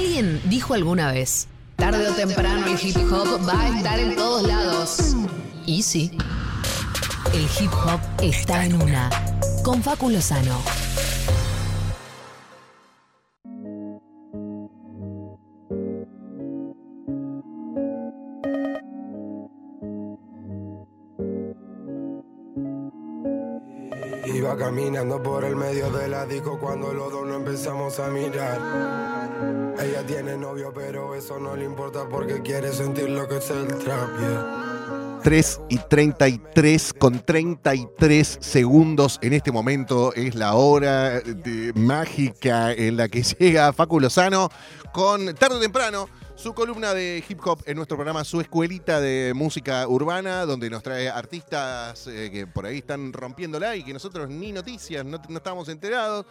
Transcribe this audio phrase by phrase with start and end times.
[0.00, 4.48] Alguien dijo alguna vez, tarde o temprano el hip hop va a estar en todos
[4.48, 5.14] lados.
[5.66, 6.10] Y sí,
[7.34, 9.10] el hip hop está en una.
[9.62, 10.58] Con Facu Lozano.
[24.24, 29.19] Iba caminando por el medio del disco cuando los dos no empezamos a mirar.
[29.82, 33.66] Ella tiene novio, pero eso no le importa porque quiere sentir lo que es el
[33.78, 34.10] trap.
[35.22, 41.22] 3 y 33 con 33 segundos en este momento es la hora
[41.74, 44.50] mágica en la que llega Facu Lozano
[44.92, 46.08] con tarde o temprano
[46.40, 50.82] su columna de hip hop en nuestro programa, su escuelita de música urbana, donde nos
[50.82, 55.36] trae artistas eh, que por ahí están rompiéndola y que nosotros ni noticias, no, no
[55.36, 56.24] estamos enterados.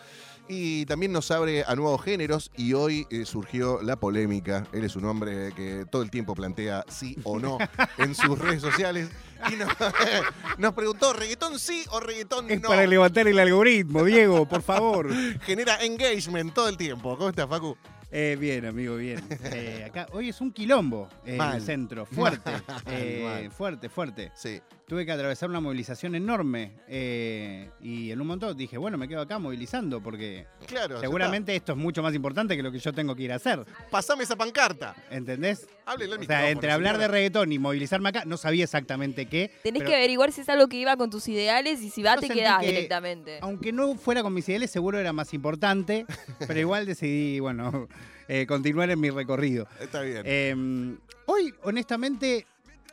[0.52, 4.66] Y también nos abre a nuevos géneros y hoy eh, surgió la polémica.
[4.74, 7.60] Él es un hombre que todo el tiempo plantea sí o no
[8.00, 9.10] en sus redes sociales.
[9.52, 9.70] Y nos,
[10.58, 12.70] nos preguntó, ¿reggaetón sí o reggaetón Es no?
[12.70, 15.14] para levantar el algoritmo, Diego, por favor.
[15.46, 17.16] Genera engagement todo el tiempo.
[17.16, 17.78] ¿Cómo estás, Facu?
[18.12, 19.24] Eh, bien, amigo, bien.
[19.44, 21.58] Eh, acá hoy es un quilombo Mal.
[21.58, 23.52] el centro, fuerte, Mal, mal.
[23.52, 24.32] fuerte, fuerte.
[24.34, 24.60] Sí.
[24.90, 29.22] Tuve que atravesar una movilización enorme eh, y en un momento dije, bueno, me quedo
[29.22, 31.00] acá movilizando porque Claro.
[31.00, 33.64] seguramente esto es mucho más importante que lo que yo tengo que ir a hacer.
[33.92, 34.96] Pasame esa pancarta.
[35.12, 35.68] ¿entendés?
[35.86, 39.52] Háblele al O sea, entre hablar de reggaetón y movilizarme acá, no sabía exactamente qué.
[39.62, 42.16] Tenés pero que averiguar si es algo que iba con tus ideales y si va
[42.16, 43.38] Yo te quedás que- directamente.
[43.42, 46.08] Aunque no fuera con mis ideales, seguro era más importante,
[46.48, 47.88] pero igual decidí, bueno,
[48.28, 49.68] eh, continuar en mi recorrido.
[49.80, 50.24] Está bien.
[50.26, 52.48] Eh, hoy, honestamente,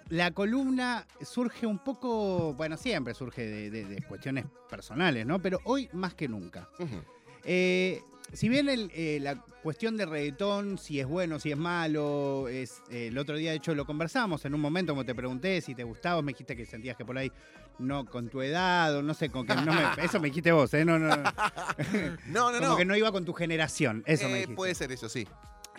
[0.08, 5.40] la columna surge un poco, bueno, siempre surge de, de- de cuestiones personales, ¿no?
[5.40, 6.68] Pero hoy más que nunca.
[7.44, 12.48] Eh, si bien el, eh, la cuestión de reggaetón, si es bueno, si es malo,
[12.48, 15.60] es, eh, el otro día de hecho lo conversamos en un momento, como te pregunté
[15.60, 17.30] si te gustaba, me dijiste que sentías que por ahí
[17.78, 20.72] no con tu edad o no sé, con que no me, eso me dijiste vos,
[20.74, 20.84] ¿eh?
[20.84, 21.22] No, no, no.
[22.26, 22.76] No, no, Como no.
[22.76, 24.54] que no iba con tu generación, eso me dijiste.
[24.54, 25.26] puede ser eso, sí.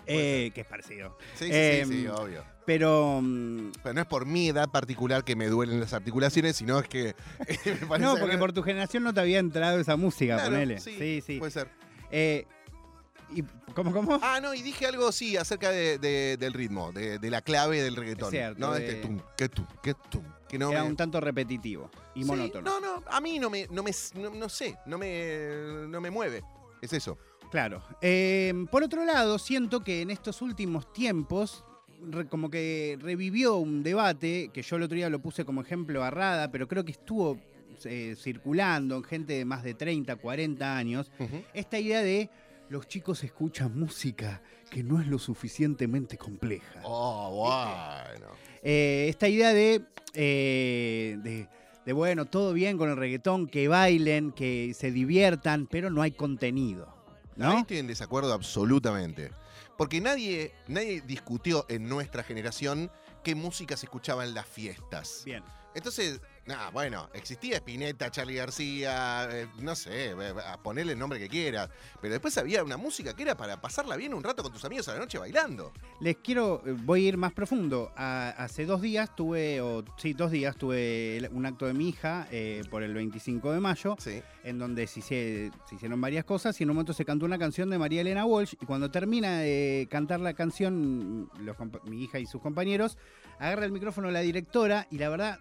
[0.07, 1.17] Eh, que es parecido.
[1.35, 2.43] Sí, sí, Eh, sí, sí, obvio.
[2.65, 6.79] Pero mm, Pero no es por mi edad particular que me duelen las articulaciones, sino
[6.79, 7.15] es que.
[7.65, 10.51] me parece No, que- porque por tu generación no te había entrado esa música, Claro,
[10.51, 10.79] ponele.
[10.79, 11.39] Sí, Sí, sí.
[11.39, 11.69] Puede ser.
[12.11, 12.45] Eh,
[13.33, 14.19] y, ¿Cómo, cómo?
[14.21, 17.81] Ah, no, y dije algo, sí, acerca de- de- del ritmo, de, de la clave
[17.83, 18.27] del reggaetón.
[18.27, 20.23] Es cierto, no, este tum, que tum, que tum.
[20.47, 22.79] Que no Era me- un tanto repetitivo y Sí, monótono.
[22.79, 25.49] No, no, a mí no me, no me, no, no sé, no me,
[25.89, 26.41] no me mueve.
[26.81, 27.17] Es eso.
[27.51, 27.81] Claro.
[28.01, 31.63] Eh, por otro lado, siento que en estos últimos tiempos,
[32.29, 36.11] como que revivió un debate, que yo el otro día lo puse como ejemplo a
[36.11, 37.37] Rada, pero creo que estuvo
[37.85, 41.11] eh, circulando en gente de más de 30, 40 años,
[41.53, 42.29] esta idea de
[42.69, 46.81] los chicos escuchan música que no es lo suficientemente compleja.
[46.83, 48.27] Oh, bueno.
[48.61, 49.83] Eh, esta idea de,
[50.13, 51.47] eh, de,
[51.85, 56.11] de, bueno, todo bien con el reggaetón, que bailen, que se diviertan, pero no hay
[56.11, 56.96] contenido.
[57.39, 57.59] Ahí ¿No?
[57.59, 59.31] estoy en desacuerdo absolutamente.
[59.77, 62.91] Porque nadie, nadie discutió en nuestra generación
[63.23, 65.21] qué música se escuchaba en las fiestas.
[65.23, 65.43] Bien.
[65.75, 71.19] Entonces, nada, bueno, existía Spinetta, Charlie García, eh, no sé, eh, a ponerle el nombre
[71.19, 71.69] que quieras.
[72.01, 74.87] Pero después había una música que era para pasarla bien un rato con tus amigos
[74.87, 75.71] a la noche bailando.
[75.99, 77.91] Les quiero, eh, voy a ir más profundo.
[77.95, 82.27] A- hace dos días tuve, o sí, dos días tuve un acto de mi hija
[82.31, 84.21] eh, por el 25 de mayo, Sí.
[84.43, 87.77] en donde se, hicieron varias cosas y en un momento se cantó una canción de
[87.77, 92.41] María Elena Walsh y cuando termina de cantar la canción, los mi hija y sus
[92.41, 92.97] compañeros,
[93.39, 95.39] agarra el micrófono la directora y la verdad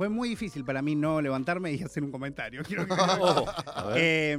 [0.00, 2.62] fue muy difícil para mí no levantarme y hacer un comentario.
[2.66, 2.94] Quiero que-
[3.96, 4.38] Eh,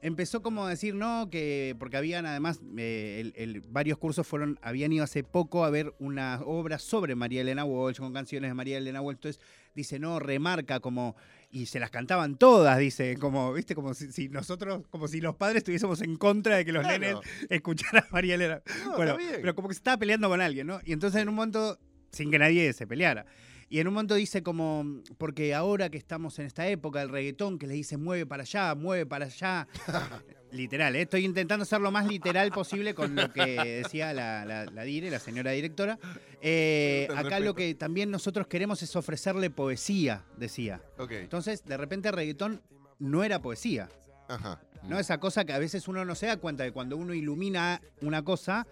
[0.00, 4.58] empezó como a decir no, que porque habían además eh, el- el- varios cursos fueron,
[4.62, 8.54] habían ido hace poco a ver una obra sobre María Elena Walsh, con canciones de
[8.54, 9.16] María Elena Walsh.
[9.16, 9.42] Entonces
[9.74, 11.14] dice, no, remarca como.
[11.50, 15.34] Y se las cantaban todas, dice, como, viste, como si, si nosotros, como si los
[15.36, 16.98] padres estuviésemos en contra de que los Claro.
[16.98, 17.16] nenes
[17.50, 18.62] escucharan a María Elena.
[18.86, 20.80] No, bueno, pero como que se estaba peleando con alguien, ¿no?
[20.86, 21.78] Y entonces en un momento,
[22.12, 23.26] sin que nadie se peleara.
[23.72, 27.58] Y en un momento dice como, porque ahora que estamos en esta época del reggaetón,
[27.58, 29.66] que le dice mueve para allá, mueve para allá.
[30.52, 31.00] literal, ¿eh?
[31.00, 35.10] estoy intentando ser lo más literal posible con lo que decía la, la, la dire,
[35.10, 35.98] la señora directora.
[36.42, 37.44] Eh, acá respeto.
[37.44, 40.82] lo que también nosotros queremos es ofrecerle poesía, decía.
[41.08, 42.60] Entonces, de repente el reggaetón
[42.98, 43.88] no era poesía.
[44.28, 44.60] Ajá.
[44.86, 44.98] ¿no?
[44.98, 48.22] Esa cosa que a veces uno no se da cuenta de cuando uno ilumina una
[48.22, 48.66] cosa,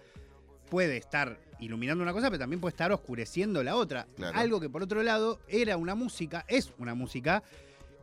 [0.69, 4.05] puede estar iluminando una cosa, pero también puede estar oscureciendo la otra.
[4.15, 4.37] Claro.
[4.37, 7.41] Algo que por otro lado era una música, es una música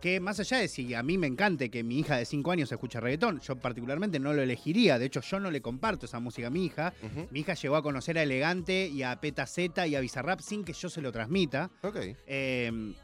[0.00, 2.70] que más allá de si a mí me encante que mi hija de 5 años
[2.70, 4.96] escuche reggaetón, yo particularmente no lo elegiría.
[4.96, 6.94] De hecho, yo no le comparto esa música a mi hija.
[7.32, 10.62] Mi hija llegó a conocer a Elegante y a Peta Z y a Bizarrap sin
[10.62, 11.68] que yo se lo transmita.
[11.82, 11.96] Ok.
[12.28, 12.94] Eh,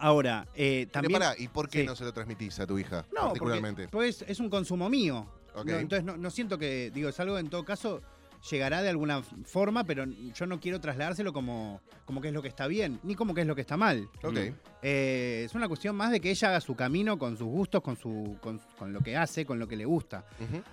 [0.00, 1.20] ahora, eh, Pero también.
[1.20, 1.86] pará, ¿y por qué Sí.
[1.86, 3.82] no se lo transmitís a tu hija No, particularmente?
[3.88, 5.28] porque pues, es un consumo mío.
[5.54, 5.66] Ok.
[5.66, 8.02] No, entonces no, no siento que, digo, es algo en todo caso
[8.50, 12.48] llegará de alguna forma, pero yo no quiero trasladárselo como, como que es lo que
[12.48, 14.08] está bien, ni como que es lo que está mal.
[14.22, 14.38] Ok.
[14.82, 17.96] Eh, es una cuestión más de que ella haga su camino con sus gustos, con,
[17.96, 20.24] su, con, con lo que hace, con lo que le gusta.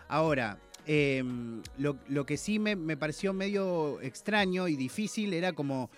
[0.09, 1.23] Ahora, eh,
[1.77, 5.89] lo, lo que sí me, me pareció medio extraño y difícil era como.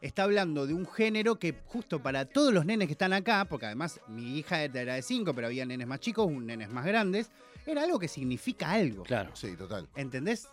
[0.00, 3.66] Está hablando de un género que justo para todos los nenes que están acá, porque
[3.66, 7.32] además mi hija era de 5, pero había nenes más chicos, un nenes más grandes,
[7.66, 9.02] era algo que significa algo.
[9.02, 9.34] Claro.
[9.34, 9.88] Sí, total.
[9.96, 10.46] ¿Entendés?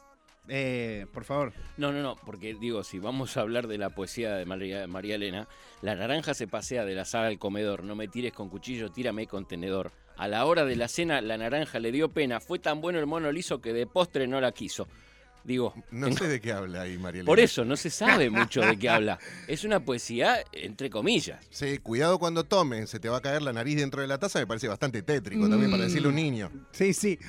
[0.48, 1.54] Eh, por favor.
[1.78, 5.16] No, no, no, porque digo, si vamos a hablar de la poesía de María, María
[5.16, 5.48] Elena,
[5.82, 9.28] la naranja se pasea de la sala al comedor, no me tires con cuchillo, tírame
[9.28, 9.92] con tenedor.
[10.18, 13.06] A la hora de la cena, la naranja le dio pena, fue tan bueno el
[13.08, 14.88] mono liso que de postre no la quiso.
[15.44, 17.46] Digo, No sé de qué habla ahí, María por Elena.
[17.46, 19.20] eso no se sabe mucho de qué habla.
[19.48, 21.46] Es una poesía entre comillas.
[21.52, 24.40] Sí, cuidado cuando tomen, se te va a caer la nariz dentro de la taza,
[24.40, 26.52] me parece bastante tétrico también para decirle a un niño.
[26.72, 27.20] Sí, sí.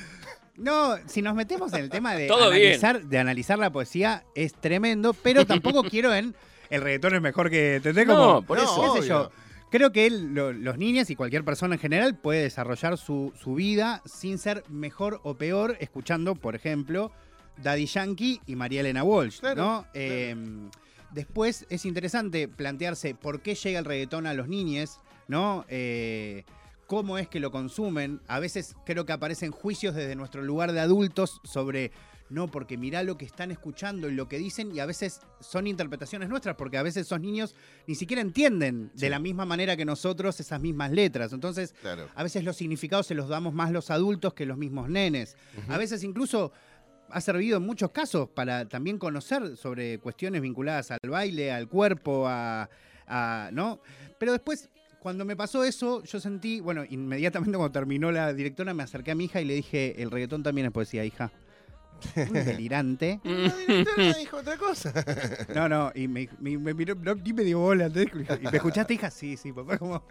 [0.59, 2.63] No, si nos metemos en el tema de, Todo bien.
[2.65, 6.35] analizar, de analizar la poesía, es tremendo, pero tampoco quiero en
[6.71, 7.77] el reggaetón es mejor que.
[7.77, 8.07] ¿Entendés?
[8.07, 8.95] No, Como, por No, eso.
[8.95, 9.31] qué sé yo.
[9.71, 13.55] Creo que él, lo- los niños y cualquier persona en general puede desarrollar su, su
[13.55, 17.11] vida sin ser mejor o peor, escuchando, por ejemplo,
[17.63, 19.41] Daddy Yankee y María Elena Walsh.
[19.41, 19.87] Claro, ¿no?
[19.95, 20.35] Eh,
[21.13, 24.99] después es interesante plantearse por qué llega el reggaetón a los niños,
[25.29, 25.65] ¿no?
[25.69, 26.45] Eh,
[26.87, 28.21] cómo es que lo consumen.
[28.29, 31.93] A veces creo que aparecen juicios desde nuestro lugar de adultos sobre.
[32.29, 35.69] No, porque mirá lo que están escuchando y lo que dicen, y a veces son
[35.69, 37.55] interpretaciones nuestras, porque a veces esos niños
[37.87, 41.33] ni siquiera entienden de la misma manera que nosotros esas mismas letras.
[41.33, 42.09] Entonces, Claro.
[42.17, 45.37] a veces los significados se los damos más los adultos que los mismos nenes.
[45.69, 46.51] A veces incluso
[47.11, 52.27] ha servido en muchos casos para también conocer sobre cuestiones vinculadas al baile, al cuerpo,
[52.27, 52.69] a,
[53.07, 53.81] a- ¿no?
[54.19, 54.69] Pero después,
[55.07, 59.15] cuando me pasó eso, yo sentí, bueno, inmediatamente cuando terminó la directora me acerqué a
[59.15, 61.31] mi hija y le dije, el reggaetón también es poesía, hija.
[62.17, 63.21] Un delirante.
[63.23, 64.93] La directora dijo otra cosa.
[65.55, 67.87] No, no, y me, me- me miró, no, ni me dio bola.
[67.87, 69.09] ¿Y me escuchaste, hija?
[69.13, 70.03] Sí, sí, papá, como...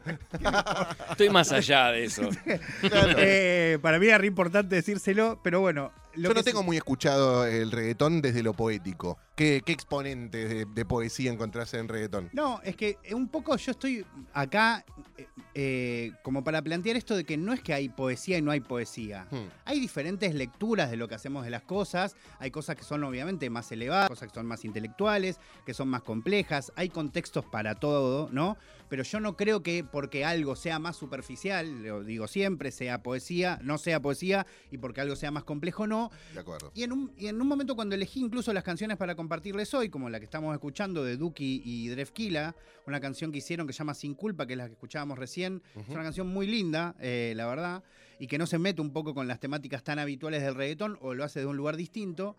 [1.12, 2.30] Estoy más allá de eso.
[2.80, 3.16] Claro.
[3.18, 5.92] Eh, para mí era re importante decírselo, pero bueno.
[6.16, 9.18] Yo no tengo muy escuchado el reggaetón desde lo poético.
[9.36, 12.30] ¿Qué, qué exponentes de, de poesía encontrás en reggaetón?
[12.32, 14.86] No, es que eh, un poco yo estoy acá
[15.18, 18.52] eh, eh, como para plantear esto de que no es que hay poesía y no
[18.52, 19.28] hay poesía.
[19.32, 19.48] Hmm.
[19.66, 22.16] Hay diferentes lecturas de lo que hacemos de las cosas.
[22.40, 26.04] Hay cosas que son obviamente más elevadas, cosas que son más intelectuales, que son más
[26.04, 26.72] complejas.
[26.76, 28.58] Hay contextos para todo, ¿no?
[28.90, 33.60] Pero yo no creo que porque algo sea más superficial, lo digo siempre, sea poesía,
[33.64, 36.12] no sea poesía, y porque algo sea más complejo, no.
[36.34, 36.72] De acuerdo.
[36.76, 39.90] Y en, un, y en un momento cuando elegí incluso las canciones para compartirles hoy,
[39.90, 42.56] como la que estamos escuchando de Duki y Drefkila,
[42.86, 45.62] una canción que hicieron que se llama Sin Culpa, que es la que escuchábamos recién,
[45.76, 47.84] es una canción muy linda, eh, la verdad,
[48.20, 51.14] y que no se mete un poco con las temáticas tan habituales del reggaetón o
[51.14, 52.36] lo hace de un lugar distinto.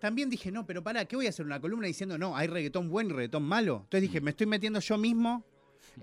[0.00, 1.44] También dije, no, pero pará, ¿qué voy a hacer?
[1.44, 3.80] Una columna diciendo, no, hay reggaetón bueno y reggaetón malo.
[3.84, 5.44] Entonces dije, me estoy metiendo yo mismo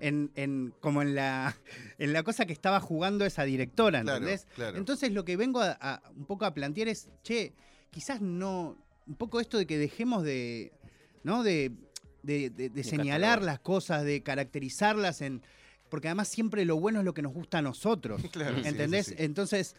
[0.00, 1.56] en, en- como en la,
[1.98, 4.46] en la cosa que estaba jugando esa directora, ¿entendés?
[4.54, 4.76] claro.
[4.78, 7.54] Entonces lo que vengo a, a- un poco a plantear es, che,
[7.90, 8.76] quizás no,
[9.06, 10.72] un poco esto de que dejemos de,
[11.22, 11.42] ¿no?
[11.42, 11.72] De,
[12.22, 15.42] de, de- de señalar las cosas, de caracterizarlas en...
[15.88, 18.20] Porque además siempre lo bueno es lo que nos gusta a nosotros.
[18.32, 18.62] Claro, sí,
[19.04, 19.14] sí.
[19.18, 19.76] Entonces,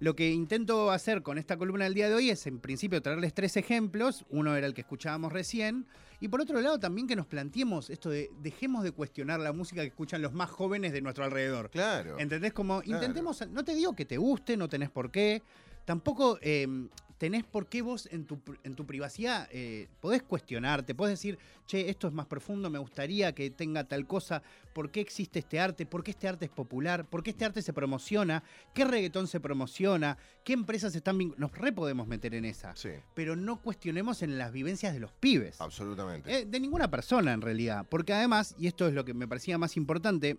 [0.00, 3.32] lo que intento hacer con esta columna del día de hoy es, en principio, traerles
[3.34, 4.24] tres ejemplos.
[4.30, 5.86] Uno era el que escuchábamos recién.
[6.20, 9.82] Y por otro lado, también que nos planteemos esto de dejemos de cuestionar la música
[9.82, 11.70] que escuchan los más jóvenes de nuestro alrededor.
[11.70, 12.18] Claro.
[12.18, 12.52] ¿Entendés?
[12.52, 13.00] Como Claro.
[13.02, 15.42] intentemos, no te digo que te guste, no tenés por qué,
[15.84, 16.66] tampoco eh,
[17.24, 21.88] tenés por qué vos en tu, en tu privacidad eh, podés cuestionarte, podés decir, che,
[21.88, 24.42] esto es más profundo, me gustaría que tenga tal cosa,
[24.74, 25.86] ¿por qué existe este arte?
[25.86, 27.06] ¿Por qué este arte es popular?
[27.06, 28.42] ¿Por qué este arte se promociona?
[28.74, 30.18] ¿Qué reggaetón se promociona?
[30.44, 31.40] ¿Qué empresas están vinculadas?
[31.50, 35.12] Nos re podemos meter en esa, Sí, pero no cuestionemos en las vivencias de los
[35.12, 35.62] pibes.
[35.62, 36.30] absolutamente.
[36.30, 37.86] Eh, de ninguna persona en realidad.
[37.88, 40.36] Porque además, y esto es lo que me parecía más importante,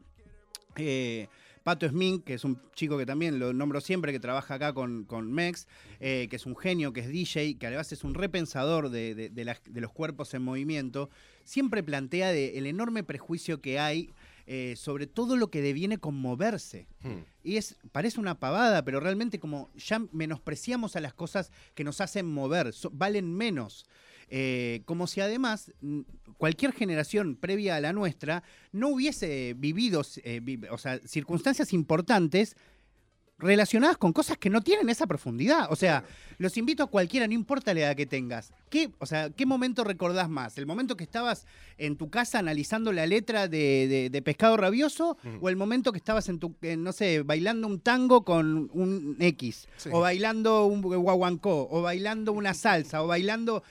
[0.76, 1.30] eh,
[1.66, 5.04] Pato Smink, que es un chico que también lo nombro siempre, que trabaja acá con,
[5.06, 5.66] con Mex,
[6.00, 9.30] eh, que es un genio, que es DJ, que además es un repensador de, de-
[9.32, 11.10] de las- de los cuerpos en movimiento,
[11.44, 14.12] siempre plantea el enorme prejuicio que hay
[14.48, 16.86] eh, sobre todo lo que deviene con moverse.
[17.02, 17.24] Hmm.
[17.44, 22.00] Y es, parece una pavada, pero realmente como ya menospreciamos a las cosas que nos
[22.00, 23.88] hacen mover, so- valen menos.
[24.30, 26.02] Eh, como si además mm,
[26.38, 32.56] cualquier generación previa a la nuestra no hubiese vivido, eh, vi- o sea, circunstancias importantes
[33.38, 35.68] relacionadas con cosas que no tienen esa profundidad.
[35.70, 36.06] O sea,
[36.38, 38.54] los invito a cualquiera, no importa la edad que tengas.
[38.70, 40.58] ¿Qué, o sea, ¿qué momento recordás más?
[40.58, 41.46] ¿El momento que estabas
[41.78, 45.18] en tu casa analizando la letra de, de- de Pescado Rabioso?
[45.24, 45.38] Mm.
[45.42, 49.68] ¿O el momento que estabas en tu, no sé, bailando un tango con un X?
[49.76, 49.90] Sí.
[49.92, 51.68] ¿O bailando un guaguancó?
[51.70, 53.04] ¿O bailando una salsa?
[53.04, 53.64] ¿O bailando...?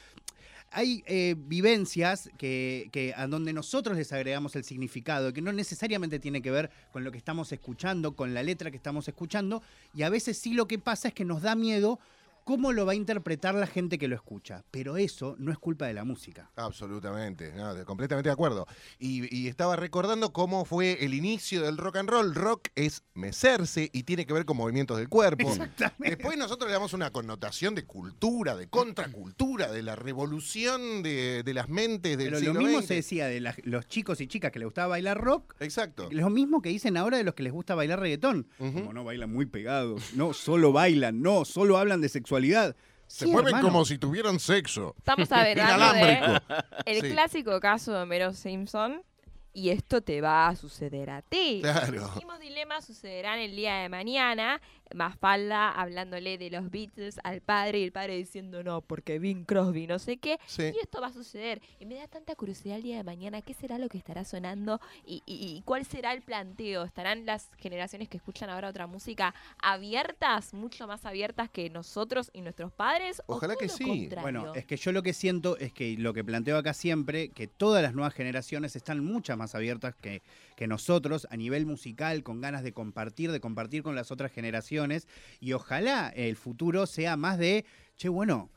[0.76, 6.18] Hay eh, vivencias que, que a donde nosotros les agregamos el significado, que no necesariamente
[6.18, 9.62] tiene que ver con lo que estamos escuchando, con la letra que estamos escuchando,
[9.94, 12.00] y a veces sí lo que pasa es que nos da miedo
[12.44, 14.64] cómo lo va a interpretar la gente que lo escucha.
[14.70, 16.50] Pero eso no es culpa de la música.
[16.56, 18.66] Absolutamente, no, completamente de acuerdo.
[18.98, 22.34] Y, y estaba recordando cómo fue el inicio del rock and roll.
[22.34, 25.48] Rock es mecerse y tiene que ver con movimientos del cuerpo.
[25.48, 26.16] Exactamente.
[26.16, 31.54] Después nosotros le damos una connotación de cultura, de contracultura, de la revolución de, de
[31.54, 32.88] las mentes del Pero siglo lo mismo XX.
[32.88, 36.08] se decía de la- los chicos y chicas que les gustaba bailar rock, Exacto.
[36.10, 38.46] lo mismo que dicen ahora de los que les gusta bailar reggaetón.
[38.58, 42.33] Como no bailan muy pegados, no, solo bailan, no, solo hablan de sexualidad.
[43.06, 43.68] Se Sí, mueven hermano.
[43.68, 44.94] como si tuvieran sexo.
[44.98, 46.40] Estamos hablando de
[46.86, 47.10] el Sí.
[47.10, 49.02] clásico caso de Homero Simpson.
[49.56, 51.60] Y esto te va a suceder a ti.
[51.62, 52.10] Claro.
[52.16, 54.60] Mismos dilemas sucederán el día de mañana.
[54.94, 59.86] Mafalda hablándole de los Beatles al padre y el padre diciendo no, porque Bing Crosby,
[59.86, 60.38] no sé qué.
[60.46, 60.62] Sí.
[60.74, 61.60] Y esto va a suceder.
[61.78, 64.80] Y me da tanta curiosidad el día de mañana qué será lo que estará sonando
[65.04, 66.84] y, y- y cuál será el planteo.
[66.84, 72.40] ¿Estarán las generaciones que escuchan ahora otra música abiertas, mucho más abiertas que nosotros y
[72.42, 73.20] nuestros padres?
[73.26, 73.84] ¿O Ojalá que sí.
[73.84, 74.22] contrario?
[74.22, 77.46] Bueno, es que yo lo que siento es que lo que planteo acá siempre, que
[77.48, 80.22] todas las nuevas generaciones están muchas más abiertas que,
[80.56, 84.83] que nosotros a nivel musical, con ganas de compartir, de compartir con las otras generaciones.
[85.40, 87.64] Y ojalá el futuro sea más de,
[87.96, 88.50] che, bueno,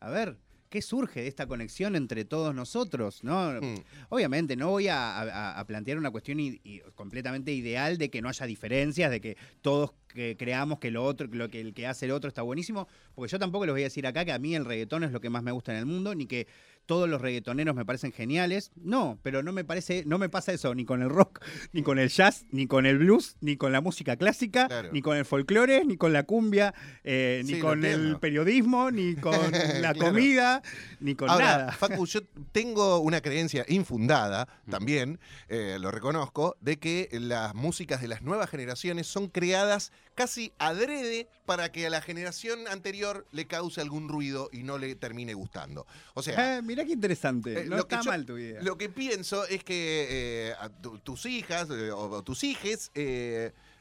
[0.00, 0.38] a ver.
[0.68, 3.22] ¿Qué surge de esta conexión entre todos nosotros?
[3.22, 3.52] ¿no?
[3.62, 3.76] Mm.
[4.08, 8.20] Obviamente, no voy a, a- a plantear una cuestión i- i- completamente ideal de que
[8.20, 11.86] no haya diferencias, de que todos que creamos que lo otro, lo que el que
[11.86, 14.40] hace el otro está buenísimo, porque yo tampoco les voy a decir acá que a
[14.40, 16.48] mí el reggaetón es lo que más me gusta en el mundo, ni que
[16.86, 18.70] todos los reggaetoneros me parecen geniales.
[18.76, 21.40] No, pero no me parece, no me pasa eso ni con el rock,
[21.72, 24.90] ni con el jazz, ni con el blues, ni con la música clásica, Claro.
[24.92, 26.74] ni con el folclore, ni con la cumbia,
[27.04, 29.98] eh, ni Sí, con el periodismo, ni con la Claro.
[29.98, 30.62] comida,
[31.00, 31.72] ni con Ahora, nada.
[31.72, 32.20] Facu, yo
[32.52, 38.48] tengo una creencia infundada, también, eh, lo reconozco, de que las músicas de las nuevas
[38.48, 44.48] generaciones son creadas casi adrede para que a la generación anterior le cause algún ruido
[44.52, 45.86] y no le termine gustando.
[46.14, 47.60] O sea, Eh, mirá qué interesante.
[47.60, 48.60] Eh, no lo que está yo- mal tu idea.
[48.62, 50.06] Lo que pienso es que
[50.50, 52.90] eh, a tu- tus hijas eh, o, o tus hijes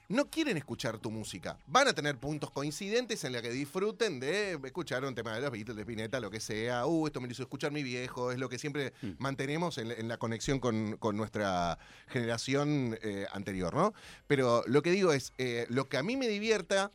[0.09, 1.57] no quieren escuchar tu música.
[1.67, 5.51] Van a tener puntos coincidentes en la que disfruten de escuchar un tema de los
[5.51, 6.85] Beatles, de Spinetta, lo que sea.
[6.85, 8.31] Uh, esto me lo hizo escuchar mi viejo.
[8.31, 9.11] Es lo que siempre Mm.
[9.19, 13.93] mantenemos en, la- en la conexión con, con nuestra generación eh, anterior, ¿no?
[14.27, 16.91] Pero lo que digo es, eh, lo que a mí me divierta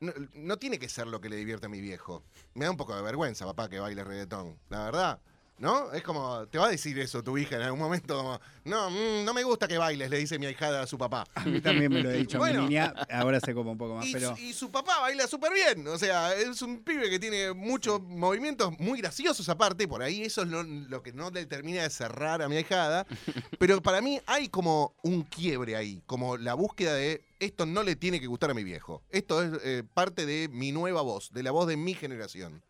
[0.00, 2.22] no, no tiene que ser lo que le divierte a mi viejo.
[2.54, 4.56] Me da un poco de vergüenza, papá, que baile reggaetón.
[4.68, 5.18] La verdad.
[5.58, 5.92] ¿No?
[5.92, 9.24] Es como, te va a decir eso tu hija en algún momento, como, no, mm,
[9.24, 11.26] no me gusta que bailes, le dice mi ahijada a su papá.
[11.34, 12.62] A mí también me lo he dicho Bueno.
[12.62, 14.36] mi niña, ahora sé como un poco más, Y, pero...
[14.36, 15.86] su, y su papá baila súper bien.
[15.88, 19.88] O sea, es un pibe que tiene muchos movimientos muy graciosos aparte.
[19.88, 23.06] Por ahí eso es lo, lo que no le termina de cerrar a mi ahijada.
[23.58, 26.02] Pero para mí hay como un quiebre ahí.
[26.06, 29.02] Como la búsqueda de esto no le tiene que gustar a mi viejo.
[29.10, 32.62] Esto es eh, parte de mi nueva voz, de la voz de mi generación.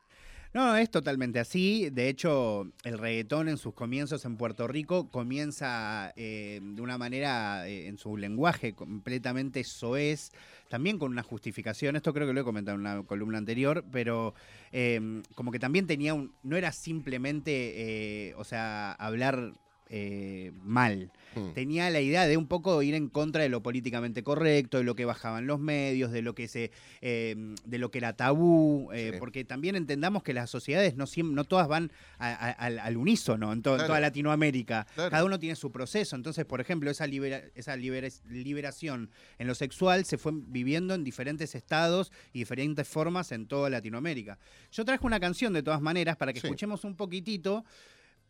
[0.59, 1.89] No, es totalmente así.
[1.89, 7.69] De hecho, el reggaetón en sus comienzos en Puerto Rico comienza eh, de una manera,
[7.69, 10.33] eh, en su lenguaje completamente soez,
[10.69, 11.95] también con una justificación.
[11.95, 14.35] Esto creo que lo he comentado en una columna anterior, pero
[14.73, 16.35] eh, como que también tenía un.
[16.43, 19.53] No era simplemente, eh, o sea, hablar
[19.89, 21.11] eh, mal.
[21.35, 21.53] Mm.
[21.53, 24.97] tenía la idea de un poco ir en contra de lo políticamente correcto, de lo
[24.97, 26.71] que bajaban los medios, de lo que se,
[27.03, 29.19] eh, de lo que era tabú, eh, Sí.
[29.19, 33.53] porque también entendamos que las sociedades no no todas van a- a- al, al unísono
[33.53, 33.87] en, to- en Claro.
[33.89, 34.87] toda Latinoamérica.
[34.95, 35.11] Claro.
[35.11, 36.17] Cada uno tiene su proceso.
[36.17, 41.05] Entonces, por ejemplo, esa, libera- esa libera- liberación en lo sexual se fue viviendo en
[41.05, 44.39] diferentes estados y diferentes formas en toda Latinoamérica.
[44.73, 46.47] Yo traje una canción de todas maneras para que Sí.
[46.47, 47.65] escuchemos un poquitito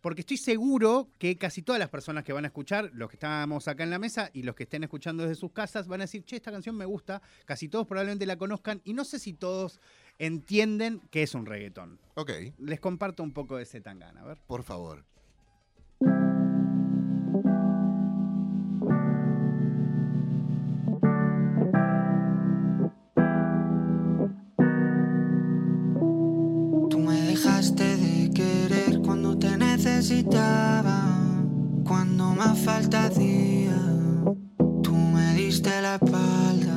[0.01, 3.69] porque estoy seguro que casi todas las personas que van a escuchar, los que estamos
[3.69, 6.25] acá en la mesa y los que estén escuchando desde sus casas, van a decir,
[6.25, 9.81] che, esta canción me gusta, casi todos probablemente la conozcan y no sé si todos
[10.19, 11.99] entienden que es un reggaetón.
[12.15, 14.39] Ok, Les comparto un poco de ese tangana, a ver.
[14.47, 15.05] por favor.
[31.85, 33.77] Cuando más falta hacía.
[34.83, 36.68] Tú me diste la espalda.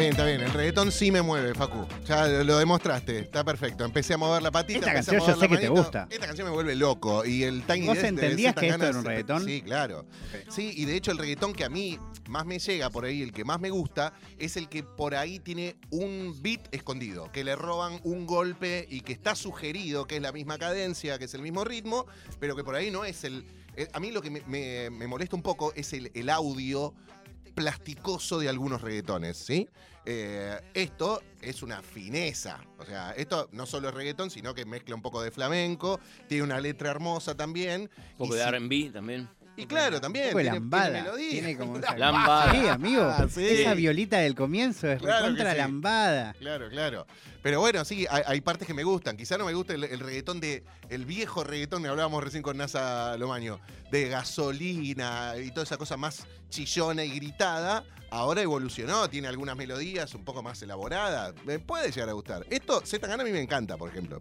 [0.00, 0.40] Bien, está bien.
[0.40, 1.86] El reggaetón sí me mueve, Facu.
[2.06, 3.20] Ya lo lo demostraste.
[3.20, 3.84] Está perfecto.
[3.84, 4.78] Empecé a mover la patita.
[4.80, 6.08] Esta empecé a canción yo mover sé que te gusta.
[6.10, 7.24] Esta canción me vuelve loco.
[7.24, 9.44] Y el Tiny ¿Vos entendías que esto era un reggaetón?
[9.44, 10.04] Sí, claro.
[10.48, 13.32] Sí, y de hecho el reggaetón que a mí más me llega por ahí, el
[13.32, 17.56] que más me gusta, es el que por ahí tiene un beat escondido, que le
[17.56, 21.42] roban un golpe y que está sugerido, que es la misma cadencia, que es el
[21.42, 22.06] mismo ritmo,
[22.38, 23.44] pero que por ahí no es el...
[23.76, 26.94] eh, A mí lo que me, me- me molesta un poco es el, el audio
[27.50, 29.68] plasticoso de algunos reggaetones, ¿sí?
[30.06, 32.60] Eh, esto es una fineza.
[32.78, 36.44] O sea, esto no solo es reggaetón, sino que mezcla un poco de flamenco, tiene
[36.44, 37.90] una letra hermosa también.
[38.12, 39.28] Un poco y de si- R&B también.
[39.60, 40.30] Y claro, también.
[40.30, 40.84] Tiene- lambada.
[40.86, 41.30] tiene melodía.
[41.30, 42.52] Tiene como esa- Lambada.
[42.52, 43.02] Sí, amigo.
[43.04, 43.44] Ah, sí.
[43.46, 45.58] Esa violita del comienzo es Claro contra sí.
[45.58, 46.32] lambada.
[46.38, 47.06] Claro, claro.
[47.42, 49.16] Pero bueno, sí, hay, hay partes que me gustan.
[49.16, 50.64] Quizá no me gusta el, el reggaetón de.
[50.88, 55.96] El viejo reggaetón, que hablábamos recién con NASA Lomaño, de gasolina y toda esa cosa
[55.96, 57.84] más chillona y gritada.
[58.12, 61.32] Ahora evolucionó, tiene algunas melodías un poco más elaboradas.
[61.44, 62.44] Me puede llegar a gustar.
[62.50, 64.18] Esto, Z a mí me encanta, por ejemplo.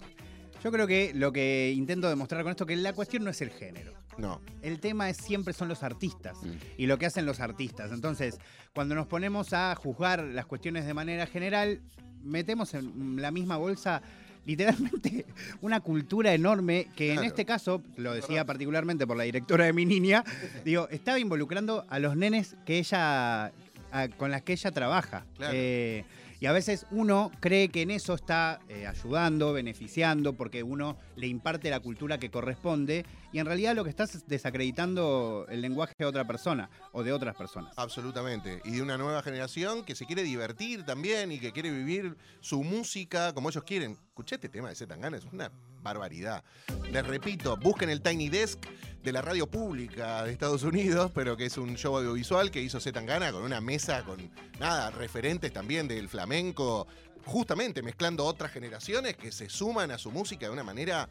[0.63, 3.49] Yo creo que lo que intento demostrar con esto que la cuestión no es el
[3.51, 3.93] género.
[4.17, 4.41] No.
[4.61, 6.49] El tema es siempre son los artistas Mm.
[6.77, 7.91] y lo que hacen los artistas.
[7.91, 8.37] Entonces,
[8.73, 11.79] cuando nos ponemos a juzgar las cuestiones de manera general,
[12.23, 14.01] metemos en la misma bolsa
[14.45, 15.25] literalmente
[15.61, 19.85] una cultura enorme que en este caso, lo decía particularmente por la directora de mi
[19.85, 20.23] niña,
[20.65, 23.45] digo, estaba involucrando a los nenes que ella
[23.91, 25.25] a- con las que ella trabaja.
[25.37, 25.53] Claro.
[25.55, 26.03] Eh,
[26.39, 31.27] y a veces uno cree que en eso está eh, ayudando, beneficiando, porque uno le
[31.27, 35.93] imparte la cultura que corresponde, y en realidad lo que estás es desacreditando el lenguaje
[35.97, 37.73] de otra persona o de otras personas.
[37.77, 38.61] Absolutamente.
[38.65, 42.63] Y de una nueva generación que se quiere divertir también y que quiere vivir su
[42.63, 43.97] música como ellos quieren.
[44.07, 45.51] Escuché este tema de Zetangana, es una
[45.81, 46.43] barbaridad.
[46.91, 48.59] Les repito, busquen el Tiny Desk
[49.03, 52.79] de la radio pública de Estados Unidos, pero que es un show audiovisual que hizo
[52.79, 56.87] Zetangana con una mesa con, nada, referentes también del flamenco,
[57.25, 61.07] justamente mezclando otras generaciones que se suman a su música de una manera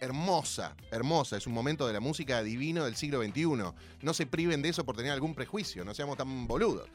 [0.00, 1.36] hermosa, hermosa.
[1.36, 3.42] Es un momento de la música divino del siglo XXI.
[4.02, 6.88] No se priven de eso por tener algún prejuicio, no seamos tan boludos.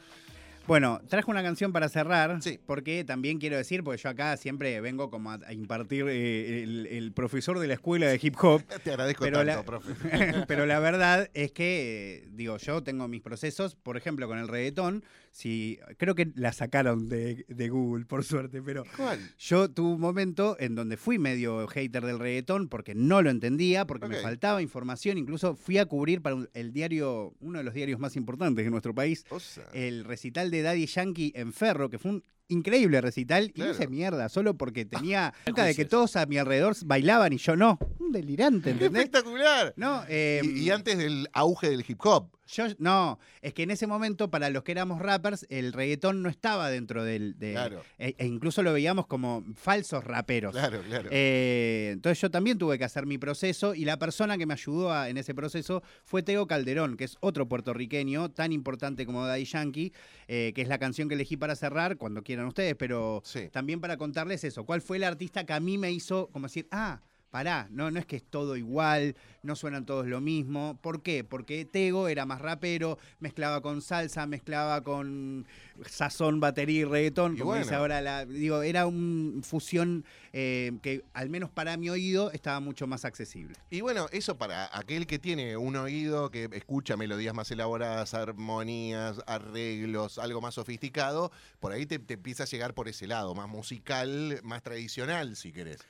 [0.66, 2.58] Bueno, traje una canción para cerrar, Sí.
[2.64, 7.12] porque también quiero decir, porque yo acá siempre vengo como a, impartir eh, el, el
[7.12, 9.92] profesor de la escuela de hip hop, Te agradezco Pero tanto, la- profe.
[10.48, 14.48] Pero la verdad es que, eh, digo, yo tengo mis procesos, por ejemplo, con el
[14.48, 19.18] reggaetón, si, creo que la sacaron de, de Google, por suerte, pero ¿Cuál?
[19.36, 23.84] yo tuve un momento en donde fui medio hater del reggaetón porque no lo entendía,
[23.84, 27.74] porque me faltaba información, incluso fui a cubrir para un- el diario, uno de los
[27.74, 29.24] diarios más importantes de nuestro país,
[29.72, 33.70] el recital de Daddy Yankee en Ferro, que fue un increíble recital, y Claro.
[33.72, 37.38] no hice mierda, solo porque tenía nunca de que todos a mi alrededor bailaban y
[37.38, 37.78] yo no.
[37.98, 39.04] Un delirante, ¡Qué ¿entendés?
[39.04, 39.72] espectacular!
[39.76, 42.30] No, eh, Y, y antes del auge del hip hop.
[42.46, 46.28] yo no, es que en ese momento para los que éramos rappers el reggaetón no
[46.28, 47.82] estaba dentro del de, Claro.
[47.98, 50.52] e, e incluso lo veíamos como falsos raperos.
[50.52, 51.08] Claro, claro.
[51.10, 54.92] Eh, entonces yo también tuve que hacer mi proceso y la persona que me ayudó
[54.92, 59.44] a- en ese proceso fue Teo Calderón, que es otro puertorriqueño tan importante como Daddy
[59.46, 59.92] Yankee,
[60.28, 63.48] eh, que es la canción que elegí para cerrar, cuando quieran ustedes, pero Sí.
[63.50, 66.66] también para contarles eso, cuál fue el artista que a mí me hizo como decir,
[66.70, 67.00] ah,
[67.34, 70.78] pará, no, no es que es todo igual, no suenan todos lo mismo.
[70.80, 71.24] ¿Por qué?
[71.24, 75.44] Porque Tego era más rapero, mezclaba con salsa, mezclaba con
[75.84, 78.24] sazón, batería y reggaetón, Y como dice ahora la.
[78.24, 83.56] Digo, era una fusión eh, que, al menos para mi oído, estaba mucho más accesible.
[83.68, 89.20] Y bueno, eso para aquel que tiene un oído que escucha melodías más elaboradas, armonías,
[89.26, 93.48] arreglos, algo más sofisticado, por ahí te, te empieza a llegar por ese lado, más
[93.48, 95.84] musical, más tradicional, si querés.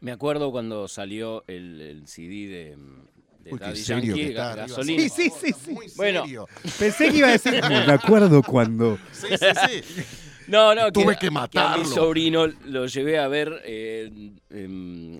[0.00, 2.76] Me acuerdo cuando salió el, el CD de,
[3.44, 4.66] de Uy, qué Daddy serio Yankee, que está Ga- arriba.
[4.68, 5.02] Gasolina.
[5.02, 5.70] Sí, sí, sí, sí.
[5.72, 6.22] Muy Bueno.
[6.22, 6.48] serio.
[6.78, 7.60] Pensé que iba a decir.
[7.68, 8.98] me acuerdo cuando.
[9.12, 10.02] Sí, sí, sí.
[10.46, 11.84] No, no, Tuve que a- matarlo.
[11.84, 14.10] mi sobrino lo llevé a ver eh,
[14.50, 15.18] em,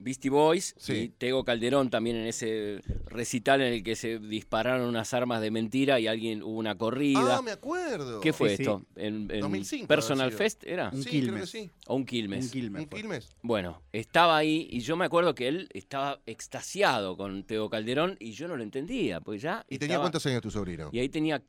[0.00, 0.92] Beastie Boys Sí.
[0.94, 5.50] y Tego Calderón también en ese recital en el que se dispararon unas armas de
[5.50, 7.38] mentira y alguien hubo una corrida.
[7.38, 8.20] Ah, me acuerdo.
[8.20, 8.62] ¿Qué fue Sí, sí.
[8.62, 8.84] esto?
[8.96, 10.32] ¿En, en 2005 Personal.
[10.32, 10.90] Fest era?
[10.92, 11.50] Un Sí, creo que Quilmes.
[11.50, 11.70] sí.
[11.86, 12.44] ¿O un Quilmes?
[12.46, 12.88] Un Quilmes ¿Un.
[12.88, 13.28] Quilmes?
[13.42, 18.32] Bueno, estaba ahí y yo me acuerdo que él estaba extasiado con Teo Calderón y
[18.32, 20.90] yo no lo entendía, porque ya ¿Y tenía cuántos años tu sobrino?
[20.92, 21.42] Y ahí tenía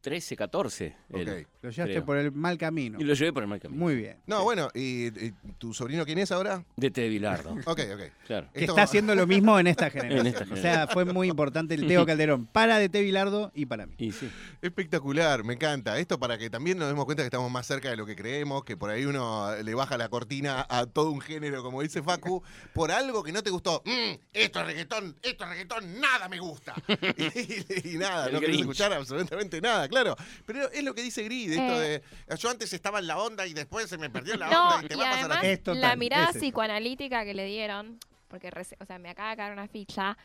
[0.00, 0.96] 13, 14.
[1.10, 1.28] él.
[1.28, 1.48] Ok.
[1.62, 2.04] Lo llevaste Creo.
[2.06, 2.98] por el mal camino.
[3.00, 3.78] Y lo llevé por el mal camino.
[3.78, 4.16] Muy bien.
[4.26, 6.64] No, bueno, ¿y, y tu sobrino quién es ahora?
[6.76, 7.08] De T.
[7.08, 7.50] Bilardo.
[7.66, 8.00] Ok, ok.
[8.26, 8.48] claro.
[8.52, 10.20] Que Esto- está haciendo lo mismo en esta generación.
[10.26, 13.00] En esta O sea, fue muy importante el Teo Calderón para de T.
[13.02, 13.94] Bilardo y para mí.
[13.98, 14.30] Y sí.
[14.62, 15.98] Espectacular, me encanta.
[15.98, 18.64] Esto para que también nos demos cuenta que estamos más cerca de lo que creemos,
[18.64, 22.42] que por ahí uno le baja la cortina a todo un género, como dice Facu,
[22.72, 23.82] por algo que no te gustó.
[23.84, 26.74] Mm, esto es reggaetón, esto es reggaetón, nada me gusta.
[27.16, 28.60] y, y nada, El no querés Grinch.
[28.60, 30.16] escuchar absolutamente nada, claro.
[30.46, 32.02] Pero es lo que dice Grid, esto Eh.
[32.28, 34.84] de yo antes estaba en la onda y después se me perdió la No, onda
[34.84, 35.46] y te y va a pasar además así.
[35.48, 37.98] Es total, la mirada psicoanalítica que le dieron,
[38.28, 40.16] porque o sea, me acaba de caer una ficha.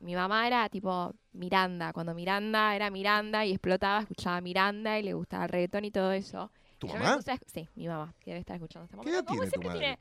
[0.00, 5.12] Mi mamá era tipo Miranda, cuando Miranda era Miranda y explotaba, escuchaba Miranda y le
[5.12, 6.50] gustaba el reggaetón y todo eso.
[6.78, 7.16] ¿Tu mamá?
[7.16, 9.98] puse sí, mi mamá, que debe estar escuchando este ¿Qué edad tiene tu siempre madre?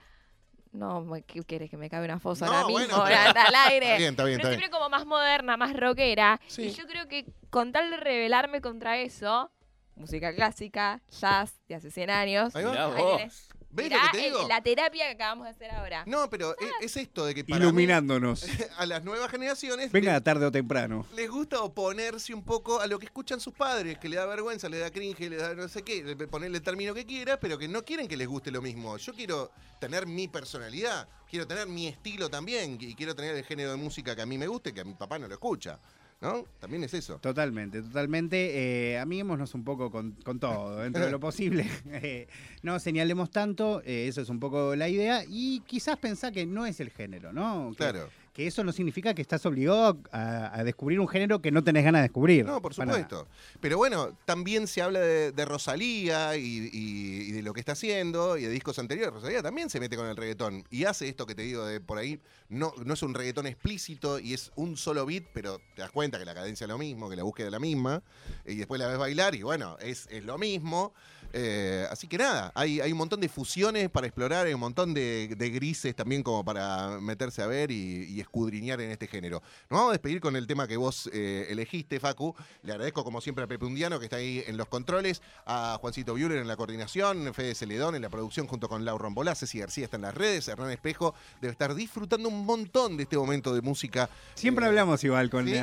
[0.72, 2.80] No, ¿qué quieres que me cabe una fosa No, ahora mismo?
[2.80, 3.86] bueno, ahora pero- al aire.
[3.88, 4.60] Está bien, está bien, Pero está bien.
[4.60, 6.40] siempre como más moderna, más rockera.
[6.48, 6.62] Sí.
[6.64, 9.52] Y yo creo que con tal de rebelarme contra eso,
[9.96, 12.56] música clásica, jazz de hace 100 años.
[12.56, 12.72] Ahí va.
[12.72, 13.18] Mirá ahí vos.
[13.18, 13.48] tenés.
[13.72, 14.48] ¿Ves Mirá lo que te el- digo?
[14.48, 16.04] la terapia que acabamos de hacer ahora.
[16.08, 18.44] No, pero es, es esto de que para mí, Iluminándonos.
[18.78, 21.06] a las nuevas generaciones Venga tarde o temprano.
[21.16, 24.70] les gusta oponerse un poco a lo que escuchan sus padres, que le da vergüenza,
[24.70, 27.60] le da cringe, le da no sé qué, le- ponerle el término que quiera, pero
[27.60, 28.98] que no quieren que les guste lo mismo.
[28.98, 33.70] Yo quiero tener mi personalidad, quiero tener mi estilo también, y quiero tener el género
[33.70, 35.78] de música que a mí me guste, que a mi papá no lo escucha.
[36.22, 36.46] ¿No?
[36.60, 37.18] También es eso.
[37.20, 38.92] Totalmente, totalmente.
[38.92, 41.66] Eh, amiguémonos un poco con, con todo, dentro de lo posible.
[41.92, 42.28] Eh,
[42.62, 45.24] no señalemos tanto, eh, eso es un poco la idea.
[45.28, 47.70] Y quizás pensar que no es el género, ¿no?
[47.72, 48.10] Que, Claro.
[48.40, 51.84] Que eso no significa que estás obligado a, a descubrir un género que no tenés
[51.84, 52.46] ganas de descubrir.
[52.46, 53.28] No, por Para supuesto.
[53.60, 57.74] Pero bueno, también se habla de, de Rosalía y, y- y de lo que está
[57.74, 59.14] haciendo y de discos anteriores.
[59.14, 61.98] Rosalía también se mete con el reggaetón y hace esto que te digo de por
[61.98, 62.22] ahí.
[62.48, 66.18] No, no es un reggaetón explícito y es un solo beat, pero te das cuenta
[66.18, 68.02] que la cadencia es lo mismo, que la búsqueda es la misma.
[68.46, 70.94] Y después la ves bailar y bueno, es, es lo mismo.
[71.34, 74.94] Eh, así que nada, hay, hay un montón de fusiones para explorar, hay un montón
[74.94, 79.42] de, de grises también como para meterse a ver y, y escudriñar en este género.
[79.70, 82.36] Nos vamos a despedir con el tema que vos eh, elegiste, Facu.
[82.64, 86.14] Le agradezco como siempre a Pepe Undiano que está ahí en los controles, a Juancito
[86.14, 89.86] Buehler en la coordinación, Fede Celedón en la producción junto con Lau Rombolá, Ceci García
[89.86, 93.62] está en las redes, Hernán Espejo debe estar disfrutando un montón de este momento de
[93.62, 94.10] música.
[94.36, 95.48] Siempre Eh, hablamos igual con...
[95.48, 95.54] ¿sí?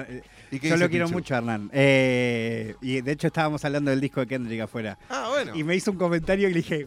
[0.51, 1.19] ¿Y qué yo lo quiero Pichu?
[1.19, 1.71] mucho, Hernán.
[1.73, 4.99] Eh, y de hecho estábamos hablando del disco de Kendrick afuera.
[5.09, 5.56] Ah, bueno.
[5.57, 6.87] Y me hizo un comentario y le dije,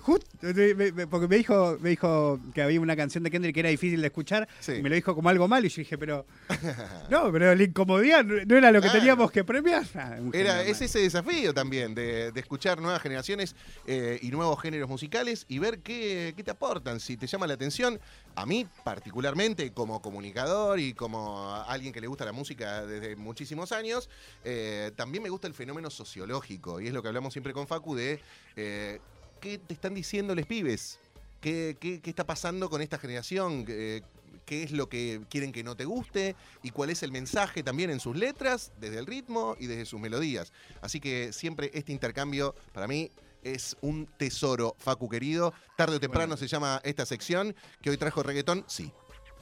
[1.09, 4.07] porque me dijo, me dijo que había una canción de Kendrick que era difícil de
[4.07, 4.73] escuchar, Sí.
[4.73, 6.25] y me lo dijo como algo malo, y yo dije, pero
[7.09, 8.99] no, pero la incomodidad no era lo que Claro.
[8.99, 9.83] teníamos que premiar.
[9.95, 13.55] Ah, Era, es ese desafío también de, de escuchar nuevas generaciones
[13.87, 17.53] eh, y nuevos géneros musicales y ver qué, qué te aportan, si te llama la
[17.55, 17.99] atención.
[18.35, 23.71] A mí particularmente como comunicador y como alguien que le gusta la música desde muchísimos
[23.71, 24.09] años,
[24.45, 27.95] eh, también me gusta el fenómeno sociológico y es lo que hablamos siempre con Facu
[27.95, 28.19] de
[28.61, 28.99] eh,
[29.39, 30.99] qué te están diciendo los pibes,
[31.41, 33.65] qué, qué- qué está pasando con esta generación.
[33.67, 34.01] Eh,
[34.45, 37.91] qué es lo que quieren que no te guste y cuál es el mensaje también
[37.91, 40.51] en sus letras, desde el ritmo y desde sus melodías.
[40.81, 43.11] Así que siempre este intercambio para mí
[43.43, 45.53] es un tesoro, Facu querido.
[45.77, 48.91] Tarde o temprano se llama esta sección, que hoy trajo reggaetón, sí.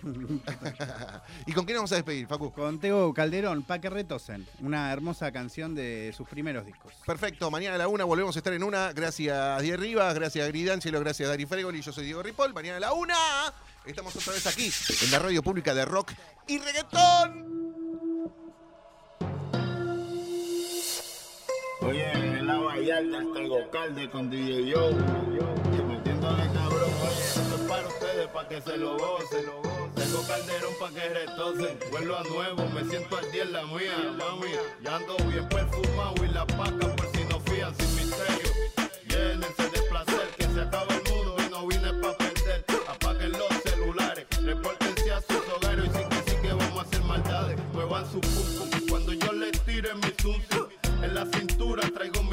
[1.46, 2.52] ¿Y con quién nos vamos a despedir, Facu?
[2.52, 6.94] Con Teo Calderón, Pa' que retosen, una hermosa canción de sus primeros discos.
[7.06, 8.94] Perfecto, mañana a la una volvemos a estar en una.
[8.94, 12.54] Gracias Diego Rivas, gracias Gridáncelo, gracias Dari Fregoli, yo soy Diego Ripoll.
[12.54, 13.16] Mañana a la una
[13.86, 14.72] estamos otra vez aquí
[15.04, 16.12] en la radio pública de rock
[16.48, 17.58] y reggaetón.
[21.82, 25.57] Oye, en la Vallarta está el Gocalde con DJ Joe.
[28.18, 29.46] Ustedes, para que se lo gocen.
[29.96, 31.80] Tengo calderón para que retocen.
[31.92, 34.52] Vuelvo a nuevo, me siento al día en la mía, mami.
[34.84, 38.52] Ya ando bien perfumado y la paca por si no fían sin misterio.
[39.08, 42.66] Llénense de placer, que se acaba el mundo y no vine para perder.
[42.88, 47.02] Apaguen los celulares, repórtense a sus hogares y sí que sí que vamos a hacer
[47.04, 47.60] maldades.
[47.74, 50.42] Muevan su pum cuando yo les tire mi zum.
[51.04, 52.24] En la cintura traigo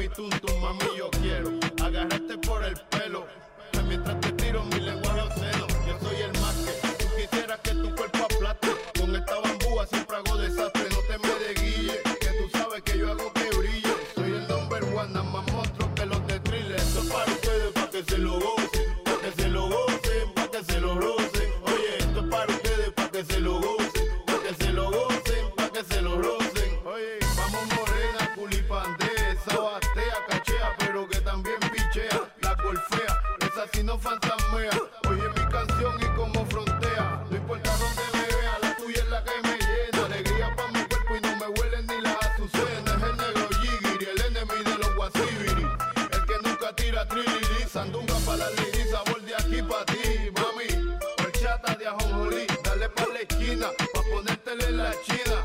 [47.95, 50.97] tumba para la lili, sabor de aquí para ti, mami.
[51.19, 55.44] Horchata de ajonjolí, dale para la esquina, pa' ponértele la china.